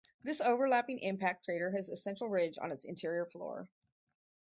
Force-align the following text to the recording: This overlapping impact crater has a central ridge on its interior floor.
This 0.23 0.41
overlapping 0.41 0.97
impact 0.97 1.45
crater 1.45 1.69
has 1.73 1.87
a 1.87 1.95
central 1.95 2.27
ridge 2.27 2.57
on 2.59 2.71
its 2.71 2.85
interior 2.85 3.27
floor. 3.27 3.69